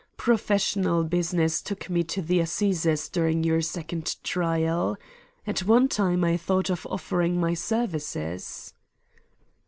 [0.17, 4.97] Professional business took me to the Assizes during your second trial.
[5.45, 8.73] At one time I thought of offering my services."